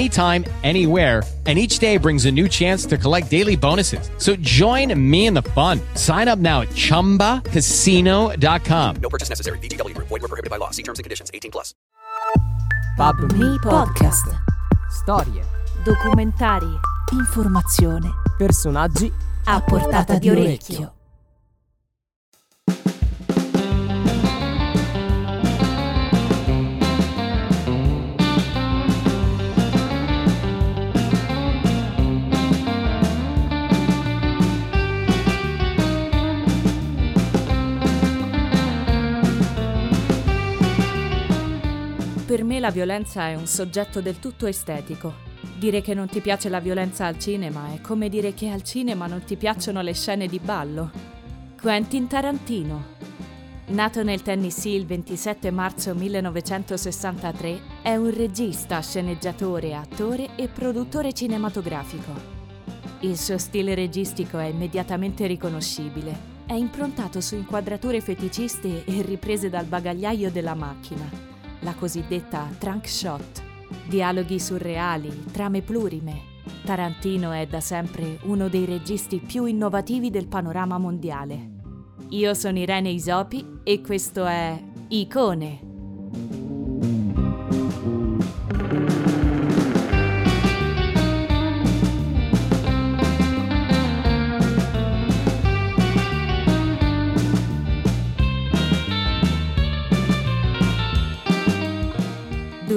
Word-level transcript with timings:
anytime, 0.00 0.44
anywhere 0.62 1.22
and 1.46 1.58
each 1.58 1.78
day 1.80 1.96
brings 1.96 2.26
a 2.26 2.30
new 2.30 2.46
chance 2.48 2.86
to 2.86 2.96
collect 2.96 3.28
daily 3.28 3.56
bonuses. 3.56 4.08
So 4.18 4.36
join 4.36 4.94
me 5.10 5.26
in 5.26 5.34
the 5.34 5.42
fun. 5.42 5.80
Sign 5.94 6.28
up 6.28 6.38
now 6.38 6.60
at 6.60 6.68
ChumbaCasino.com. 6.68 8.96
No 9.02 9.08
purchase 9.08 9.30
necessary. 9.30 9.58
VGW 9.58 9.94
Group. 9.94 10.06
Void 10.08 10.22
were 10.22 10.28
prohibited 10.28 10.50
by 10.50 10.58
law. 10.58 10.70
See 10.70 10.84
terms 10.84 11.00
and 11.00 11.04
conditions. 11.04 11.28
18 11.34 11.50
plus. 11.50 11.74
Pub 12.96 13.16
Mi 13.32 13.58
podcast. 13.58 14.32
Storie, 14.90 15.42
Documentari. 15.82 16.78
Informazione. 17.12 18.12
personaggi 18.36 19.10
A 19.44 19.60
portata 19.62 20.18
di 20.18 20.28
orecchio. 20.30 20.99
Me 42.50 42.58
la 42.58 42.72
violenza 42.72 43.28
è 43.28 43.36
un 43.36 43.46
soggetto 43.46 44.00
del 44.00 44.18
tutto 44.18 44.46
estetico. 44.46 45.14
Dire 45.56 45.82
che 45.82 45.94
non 45.94 46.08
ti 46.08 46.20
piace 46.20 46.48
la 46.48 46.58
violenza 46.58 47.06
al 47.06 47.16
cinema 47.16 47.72
è 47.72 47.80
come 47.80 48.08
dire 48.08 48.34
che 48.34 48.50
al 48.50 48.64
cinema 48.64 49.06
non 49.06 49.22
ti 49.22 49.36
piacciono 49.36 49.82
le 49.82 49.94
scene 49.94 50.26
di 50.26 50.40
ballo. 50.40 50.90
Quentin 51.60 52.08
Tarantino. 52.08 52.98
Nato 53.66 54.02
nel 54.02 54.22
Tennessee 54.22 54.74
il 54.74 54.84
27 54.84 55.52
marzo 55.52 55.94
1963, 55.94 57.60
è 57.82 57.94
un 57.94 58.12
regista, 58.12 58.80
sceneggiatore, 58.80 59.76
attore 59.76 60.30
e 60.34 60.48
produttore 60.48 61.12
cinematografico. 61.12 62.12
Il 63.02 63.16
suo 63.16 63.38
stile 63.38 63.76
registico 63.76 64.38
è 64.38 64.46
immediatamente 64.46 65.28
riconoscibile. 65.28 66.38
È 66.46 66.54
improntato 66.54 67.20
su 67.20 67.36
inquadrature 67.36 68.00
feticiste 68.00 68.84
e 68.84 69.02
riprese 69.02 69.48
dal 69.48 69.66
bagagliaio 69.66 70.32
della 70.32 70.54
macchina, 70.54 71.29
la 71.60 71.74
cosiddetta 71.74 72.48
trunk 72.58 72.88
shot. 72.88 73.42
Dialoghi 73.86 74.38
surreali, 74.38 75.24
trame 75.30 75.62
plurime. 75.62 76.28
Tarantino 76.64 77.32
è 77.32 77.46
da 77.46 77.60
sempre 77.60 78.18
uno 78.22 78.48
dei 78.48 78.64
registi 78.64 79.18
più 79.18 79.44
innovativi 79.44 80.10
del 80.10 80.26
panorama 80.28 80.78
mondiale. 80.78 81.58
Io 82.10 82.34
sono 82.34 82.58
Irene 82.58 82.90
Isopi 82.90 83.60
e 83.62 83.80
questo 83.80 84.26
è 84.26 84.60
Icone. 84.88 85.69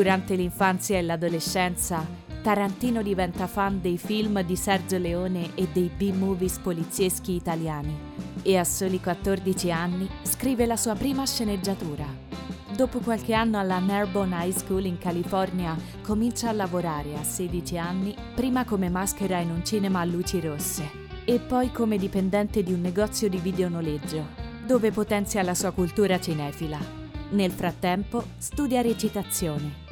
Durante 0.03 0.35
l'infanzia 0.35 0.97
e 0.97 1.01
l'adolescenza, 1.01 2.05
Tarantino 2.41 3.01
diventa 3.01 3.47
fan 3.47 3.79
dei 3.79 3.97
film 3.97 4.41
di 4.41 4.57
Sergio 4.57 4.97
Leone 4.97 5.51
e 5.55 5.69
dei 5.71 5.89
B-movies 5.95 6.57
polizieschi 6.57 7.31
italiani 7.31 7.97
e 8.41 8.57
a 8.57 8.65
soli 8.65 8.99
14 8.99 9.71
anni 9.71 10.09
scrive 10.23 10.65
la 10.65 10.75
sua 10.75 10.93
prima 10.95 11.25
sceneggiatura. 11.25 12.05
Dopo 12.75 12.99
qualche 12.99 13.33
anno 13.33 13.57
alla 13.57 13.79
Narbonne 13.79 14.35
High 14.45 14.53
School 14.53 14.83
in 14.83 14.97
California 14.97 15.73
comincia 16.01 16.49
a 16.49 16.51
lavorare 16.51 17.15
a 17.15 17.23
16 17.23 17.77
anni, 17.77 18.13
prima 18.35 18.65
come 18.65 18.89
maschera 18.89 19.39
in 19.39 19.51
un 19.51 19.63
cinema 19.63 20.01
a 20.01 20.03
luci 20.03 20.41
rosse 20.41 20.85
e 21.23 21.39
poi 21.39 21.71
come 21.71 21.95
dipendente 21.95 22.61
di 22.61 22.73
un 22.73 22.81
negozio 22.81 23.29
di 23.29 23.37
videonoleggio, 23.37 24.25
dove 24.67 24.91
potenzia 24.91 25.41
la 25.43 25.55
sua 25.55 25.71
cultura 25.71 26.19
cinefila. 26.19 26.77
Nel 27.29 27.51
frattempo 27.51 28.25
studia 28.37 28.81
recitazione. 28.81 29.82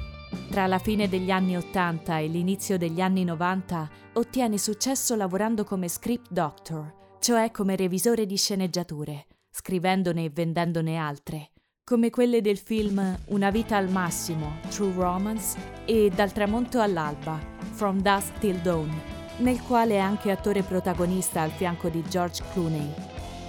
Tra 0.52 0.68
la 0.68 0.80
fine 0.80 1.08
degli 1.08 1.32
anni 1.32 1.56
80 1.56 2.18
e 2.18 2.28
l'inizio 2.28 2.78
degli 2.78 3.00
anni 3.00 3.24
90 3.24 3.90
ottiene 4.16 4.58
successo 4.58 5.16
lavorando 5.16 5.64
come 5.64 5.88
script 5.88 6.30
doctor, 6.30 6.94
cioè 7.22 7.52
come 7.52 7.78
revisore 7.78 8.26
di 8.26 8.36
sceneggiature, 8.36 9.28
scrivendone 9.50 10.26
e 10.26 10.30
vendendone 10.30 10.98
altre, 10.98 11.52
come 11.86 12.10
quelle 12.10 12.42
del 12.42 12.58
film 12.58 13.18
Una 13.28 13.50
vita 13.50 13.78
al 13.78 13.90
massimo, 13.90 14.58
True 14.68 14.92
Romance 14.94 15.58
e 15.86 16.12
Dal 16.14 16.34
tramonto 16.34 16.82
all'alba, 16.82 17.40
From 17.72 18.02
Dusk 18.02 18.38
Till 18.40 18.58
Dawn, 18.58 18.92
nel 19.38 19.62
quale 19.62 19.94
è 19.94 20.00
anche 20.00 20.32
attore 20.32 20.64
protagonista 20.64 21.40
al 21.40 21.52
fianco 21.52 21.88
di 21.88 22.04
George 22.10 22.44
Clooney. 22.52 22.94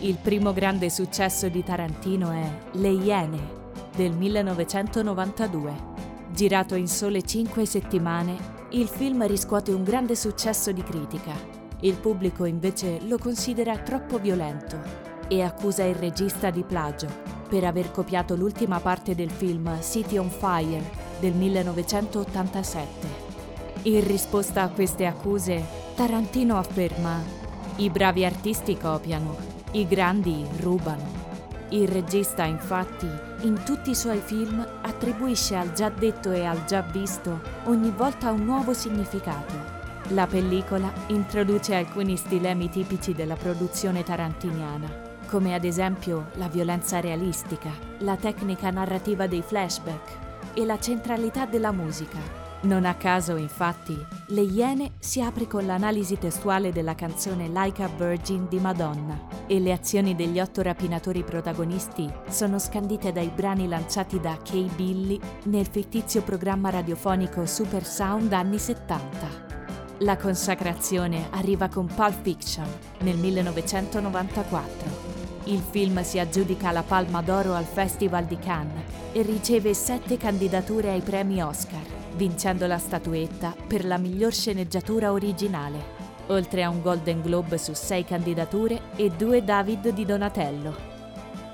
Il 0.03 0.19
primo 0.23 0.53
grande 0.53 0.89
successo 0.89 1.49
di 1.49 1.65
Tarantino 1.65 2.31
è 2.31 2.49
Le 2.75 2.91
Iene 2.91 3.61
del 3.97 4.13
1992. 4.13 5.92
Girato 6.35 6.77
in 6.77 6.89
sole 6.89 7.23
5 7.23 7.67
settimane, 7.67 8.39
il 8.71 8.89
film 8.89 9.27
riscuote 9.27 9.71
un 9.73 9.85
grande 9.85 10.17
successo 10.17 10.73
di 10.73 10.83
critica. 10.83 11.35
Il 11.81 11.97
pubblico 11.97 12.47
invece 12.47 13.01
lo 13.03 13.19
considera 13.19 13.77
troppo 13.77 14.19
violento 14.19 14.81
e 15.29 15.43
accusa 15.43 15.85
il 15.85 15.95
regista 15.95 16.49
di 16.49 16.63
plagio 16.63 17.07
per 17.51 17.65
aver 17.65 17.91
copiato 17.91 18.35
l'ultima 18.35 18.81
parte 18.81 19.15
del 19.15 19.31
film 19.31 19.79
City 19.83 20.17
on 20.17 20.31
Fire 20.31 20.83
del 21.21 21.35
1987. 21.35 23.09
In 23.83 24.03
risposta 24.07 24.63
a 24.63 24.71
queste 24.71 25.05
accuse, 25.05 25.63
Tarantino 25.95 26.57
afferma: 26.57 27.23
I 27.77 27.91
bravi 27.91 28.25
artisti 28.25 28.79
copiano, 28.79 29.37
i 29.73 29.87
grandi 29.87 30.47
rubano. 30.61 31.21
Il 31.69 31.89
regista, 31.89 32.45
infatti, 32.45 33.31
in 33.43 33.65
tutti 33.65 33.91
i 33.91 33.95
suoi 33.95 34.21
film 34.21 34.65
attribuisce 34.83 35.57
al 35.57 35.73
già 35.73 35.89
detto 35.89 36.31
e 36.31 36.45
al 36.45 36.65
già 36.65 36.81
visto 36.83 37.41
ogni 37.65 37.91
volta 37.91 38.31
un 38.31 38.45
nuovo 38.45 38.73
significato. 38.73 39.81
La 40.09 40.27
pellicola 40.27 40.93
introduce 41.09 41.75
alcuni 41.75 42.17
stilemi 42.17 42.69
tipici 42.69 43.15
della 43.15 43.35
produzione 43.35 44.05
tarantiniana, 44.05 44.89
come 45.27 45.55
ad 45.55 45.65
esempio 45.65 46.29
la 46.35 46.49
violenza 46.49 47.01
realistica, 47.01 47.71
la 47.99 48.17
tecnica 48.17 48.71
narrativa 48.71 49.27
dei 49.27 49.43
flashback 49.43 50.19
e 50.55 50.65
la 50.65 50.79
centralità 50.79 51.45
della 51.45 51.73
musica. 51.73 52.42
Non 52.63 52.85
a 52.85 52.95
caso, 52.95 53.35
infatti, 53.35 53.97
Le 54.29 54.41
Iene 54.41 54.93
si 55.01 55.21
apre 55.21 55.49
con 55.49 55.67
l'analisi 55.67 56.17
testuale 56.17 56.71
della 56.71 56.95
canzone 56.95 57.49
Like 57.49 57.83
a 57.83 57.89
Virgin 57.89 58.47
di 58.49 58.61
Madonna 58.61 59.19
e 59.49 59.59
le 59.59 59.73
azioni 59.73 60.15
degli 60.15 60.39
otto 60.39 60.63
rapinatori 60.63 61.25
protagonisti 61.25 62.09
sono 62.29 62.61
scandite 62.61 63.11
dai 63.11 63.33
brani 63.35 63.67
lanciati 63.67 64.21
da 64.21 64.39
Kay 64.41 64.71
Billy 64.77 65.19
nel 65.45 65.67
fittizio 65.67 66.23
programma 66.23 66.71
radiofonico 66.71 67.47
Super 67.47 67.85
Sound 67.85 68.33
anni 68.33 68.59
70. 68.59 69.51
La 69.99 70.17
consacrazione 70.17 71.31
arriva 71.31 71.69
con 71.69 71.87
Pulp 71.87 72.23
Fiction 72.23 72.67
nel 73.01 73.17
1994. 73.17 75.11
Il 75.45 75.61
film 75.69 76.01
si 76.03 76.21
aggiudica 76.21 76.71
la 76.71 76.85
Palma 76.85 77.23
d'Oro 77.23 77.55
al 77.55 77.65
Festival 77.65 78.27
di 78.27 78.39
Cannes 78.39 78.85
e 79.11 79.23
riceve 79.23 79.75
sette 79.75 80.17
candidature 80.17 80.91
ai 80.91 81.01
premi 81.01 81.43
Oscar, 81.43 81.92
vincendo 82.15 82.67
la 82.67 82.79
statuetta 82.79 83.55
per 83.67 83.85
la 83.85 83.99
miglior 83.99 84.33
sceneggiatura 84.33 85.13
originale, 85.13 86.01
oltre 86.29 86.63
a 86.63 86.69
un 86.69 86.83
Golden 86.83 87.21
Globe 87.21 87.59
su 87.59 87.73
sei 87.75 88.05
candidature 88.05 88.81
e 88.97 89.11
due 89.11 89.43
David 89.43 89.91
di 89.91 90.05
Donatello. 90.05 90.91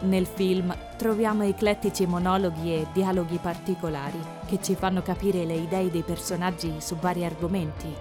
Nel 0.01 0.27
film 0.27 0.75
troviamo 0.97 1.43
eclettici 1.43 2.07
monologhi 2.07 2.73
e 2.73 2.87
dialoghi 2.93 3.39
particolari 3.39 4.19
che 4.47 4.61
ci 4.63 4.77
fanno 4.77 5.03
capire 5.03 5.45
le 5.45 5.55
idee 5.55 5.91
dei 5.91 6.03
personaggi 6.03 6.73
su 6.79 6.97
vari 6.97 7.25
argomenti. 7.25 7.93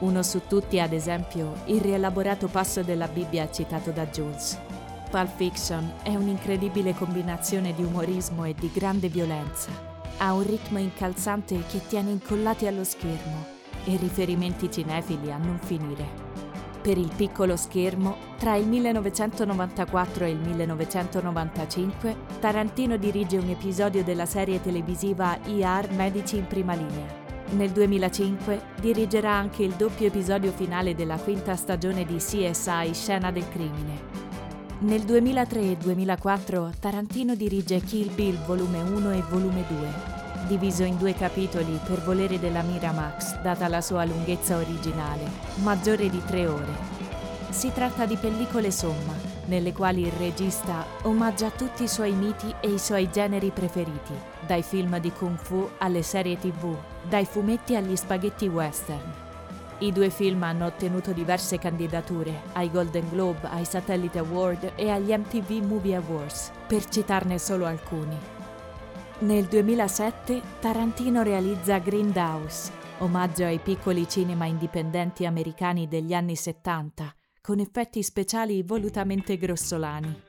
Uno 0.00 0.22
su 0.22 0.42
tutti, 0.48 0.80
ad 0.80 0.92
esempio, 0.92 1.52
il 1.66 1.80
rielaborato 1.80 2.48
passo 2.48 2.82
della 2.82 3.06
Bibbia 3.06 3.48
citato 3.50 3.92
da 3.92 4.06
Jules. 4.06 4.58
Pulp 5.10 5.36
Fiction 5.36 5.92
è 6.02 6.16
un'incredibile 6.16 6.92
combinazione 6.94 7.72
di 7.72 7.84
umorismo 7.84 8.44
e 8.44 8.54
di 8.58 8.68
grande 8.72 9.08
violenza. 9.08 9.93
Ha 10.18 10.32
un 10.32 10.46
ritmo 10.46 10.78
incalzante 10.78 11.64
che 11.68 11.80
tiene 11.86 12.10
incollati 12.10 12.66
allo 12.66 12.84
schermo 12.84 13.46
e 13.84 13.96
riferimenti 13.96 14.70
cinefili 14.70 15.30
a 15.32 15.36
non 15.36 15.58
finire. 15.58 16.22
Per 16.80 16.98
il 16.98 17.10
piccolo 17.16 17.56
schermo, 17.56 18.16
tra 18.38 18.56
il 18.56 18.66
1994 18.68 20.24
e 20.26 20.30
il 20.30 20.38
1995, 20.38 22.16
Tarantino 22.40 22.96
dirige 22.96 23.38
un 23.38 23.48
episodio 23.48 24.04
della 24.04 24.26
serie 24.26 24.60
televisiva 24.60 25.38
ER 25.44 25.90
Medici 25.92 26.36
in 26.36 26.46
prima 26.46 26.74
linea. 26.74 27.22
Nel 27.50 27.70
2005 27.70 28.60
dirigerà 28.80 29.32
anche 29.32 29.62
il 29.62 29.72
doppio 29.72 30.06
episodio 30.06 30.52
finale 30.52 30.94
della 30.94 31.16
quinta 31.16 31.56
stagione 31.56 32.04
di 32.04 32.16
CSI 32.16 32.92
Scena 32.92 33.30
del 33.30 33.48
crimine. 33.48 34.13
Nel 34.80 35.02
2003 35.02 35.60
e 35.60 35.76
2004 35.76 36.72
Tarantino 36.80 37.36
dirige 37.36 37.80
Kill 37.80 38.12
Bill 38.12 38.36
volume 38.44 38.82
1 38.82 39.12
e 39.12 39.22
volume 39.30 39.64
2, 39.68 40.46
diviso 40.48 40.82
in 40.82 40.98
due 40.98 41.14
capitoli 41.14 41.78
per 41.86 42.02
volere 42.02 42.40
della 42.40 42.62
Miramax, 42.62 43.40
data 43.40 43.68
la 43.68 43.80
sua 43.80 44.04
lunghezza 44.04 44.56
originale, 44.56 45.30
maggiore 45.62 46.10
di 46.10 46.20
tre 46.26 46.48
ore. 46.48 46.92
Si 47.50 47.72
tratta 47.72 48.04
di 48.04 48.16
pellicole 48.16 48.72
somma, 48.72 49.14
nelle 49.46 49.72
quali 49.72 50.02
il 50.02 50.12
regista 50.12 50.84
omaggia 51.02 51.50
tutti 51.50 51.84
i 51.84 51.88
suoi 51.88 52.12
miti 52.12 52.52
e 52.60 52.72
i 52.72 52.78
suoi 52.78 53.08
generi 53.10 53.50
preferiti, 53.50 54.12
dai 54.44 54.62
film 54.62 54.98
di 54.98 55.12
kung 55.12 55.38
fu 55.38 55.70
alle 55.78 56.02
serie 56.02 56.36
tv, 56.36 56.76
dai 57.08 57.24
fumetti 57.24 57.76
agli 57.76 57.94
spaghetti 57.94 58.48
western. 58.48 59.23
I 59.78 59.90
due 59.90 60.08
film 60.08 60.42
hanno 60.44 60.66
ottenuto 60.66 61.12
diverse 61.12 61.58
candidature 61.58 62.42
ai 62.52 62.70
Golden 62.70 63.08
Globe, 63.08 63.48
ai 63.48 63.64
Satellite 63.64 64.18
Award 64.18 64.72
e 64.76 64.88
agli 64.88 65.12
MTV 65.12 65.66
Movie 65.66 65.96
Awards, 65.96 66.52
per 66.66 66.84
citarne 66.84 67.38
solo 67.38 67.66
alcuni. 67.66 68.16
Nel 69.20 69.46
2007 69.46 70.40
Tarantino 70.60 71.22
realizza 71.22 71.78
Grindhouse, 71.78 72.70
omaggio 72.98 73.44
ai 73.44 73.58
piccoli 73.58 74.08
cinema 74.08 74.44
indipendenti 74.44 75.26
americani 75.26 75.88
degli 75.88 76.14
anni 76.14 76.36
70, 76.36 77.12
con 77.40 77.58
effetti 77.58 78.02
speciali 78.04 78.62
volutamente 78.62 79.36
grossolani. 79.36 80.22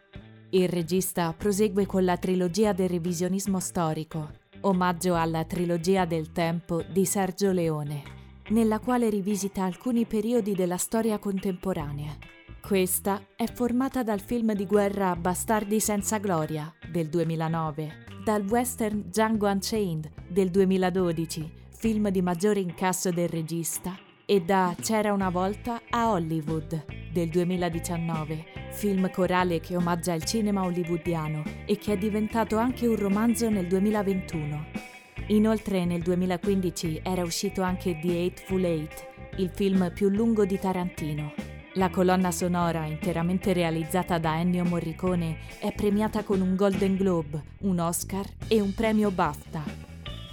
Il 0.49 0.69
regista 0.69 1.33
prosegue 1.37 1.85
con 1.85 2.03
la 2.03 2.17
trilogia 2.17 2.73
del 2.73 2.89
revisionismo 2.89 3.59
storico, 3.59 4.31
omaggio 4.61 5.15
alla 5.15 5.43
trilogia 5.45 6.05
del 6.05 6.31
tempo 6.31 6.81
di 6.81 7.05
Sergio 7.05 7.51
Leone, 7.51 8.14
nella 8.49 8.79
quale 8.79 9.09
rivisita 9.09 9.63
alcuni 9.63 10.05
periodi 10.05 10.53
della 10.53 10.77
storia 10.77 11.19
contemporanea. 11.19 12.15
Questa 12.61 13.27
è 13.35 13.45
formata 13.45 14.03
dal 14.03 14.21
film 14.21 14.53
di 14.53 14.65
guerra 14.65 15.15
Bastardi 15.15 15.79
senza 15.79 16.17
gloria 16.17 16.73
del 16.91 17.09
2009 17.09 18.05
dal 18.25 18.43
western 18.43 19.03
Django 19.05 19.45
Unchained 19.45 20.11
del 20.27 20.49
2012, 20.49 21.51
film 21.77 22.09
di 22.09 22.23
maggiore 22.23 22.59
incasso 22.59 23.11
del 23.11 23.29
regista, 23.29 23.95
e 24.25 24.41
da 24.41 24.75
C'era 24.81 25.13
una 25.13 25.29
volta 25.29 25.79
a 25.91 26.09
Hollywood 26.09 27.11
del 27.13 27.29
2019, 27.29 28.45
film 28.71 29.11
corale 29.11 29.59
che 29.59 29.75
omaggia 29.75 30.13
il 30.13 30.23
cinema 30.23 30.63
hollywoodiano 30.63 31.43
e 31.67 31.77
che 31.77 31.93
è 31.93 31.97
diventato 31.99 32.57
anche 32.57 32.87
un 32.87 32.95
romanzo 32.95 33.47
nel 33.51 33.67
2021. 33.67 34.94
Inoltre 35.27 35.85
nel 35.85 36.01
2015 36.01 37.01
era 37.03 37.23
uscito 37.23 37.63
anche 37.63 37.97
The 37.99 38.07
Eightful 38.09 38.63
Eight, 38.63 39.07
il 39.37 39.49
film 39.51 39.91
più 39.91 40.09
lungo 40.09 40.45
di 40.45 40.59
Tarantino, 40.59 41.33
la 41.73 41.89
colonna 41.89 42.31
sonora, 42.31 42.85
interamente 42.85 43.51
realizzata 43.51 44.19
da 44.19 44.39
Ennio 44.39 44.63
Morricone, 44.63 45.39
è 45.59 45.73
premiata 45.73 46.23
con 46.23 46.41
un 46.41 46.55
Golden 46.55 46.95
Globe, 46.95 47.41
un 47.61 47.79
Oscar 47.79 48.25
e 48.47 48.61
un 48.61 48.73
premio 48.75 49.09
BAFTA. 49.09 49.63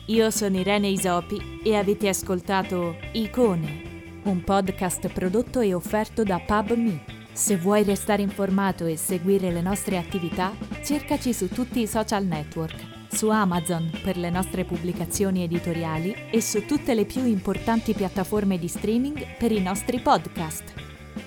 Io 0.07 0.31
sono 0.31 0.59
Irene 0.59 0.89
Isopi 0.89 1.61
e 1.65 1.75
avete 1.75 2.09
ascoltato 2.09 2.97
Icone, 3.13 4.21
un 4.25 4.45
podcast 4.45 5.09
prodotto 5.09 5.61
e 5.61 5.73
offerto 5.73 6.23
da 6.23 6.39
PubMe. 6.39 7.03
Se 7.33 7.57
vuoi 7.57 7.83
restare 7.83 8.21
informato 8.21 8.85
e 8.85 8.99
seguire 8.99 9.51
le 9.51 9.63
nostre 9.63 9.97
attività, 9.97 10.53
cercaci 10.85 11.33
su 11.33 11.49
tutti 11.49 11.81
i 11.81 11.87
social 11.87 12.27
network, 12.27 12.92
su 13.13 13.29
Amazon 13.29 13.91
per 14.03 14.17
le 14.17 14.31
nostre 14.31 14.65
pubblicazioni 14.65 15.43
editoriali 15.43 16.15
e 16.31 16.41
su 16.41 16.65
tutte 16.65 16.95
le 16.95 17.05
più 17.05 17.25
importanti 17.25 17.93
piattaforme 17.93 18.59
di 18.59 18.69
streaming 18.69 19.37
per 19.39 19.53
i 19.53 19.61
nostri 19.61 20.01
podcast. 20.01 20.73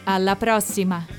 Alla 0.05 0.35
prossima! 0.35 1.14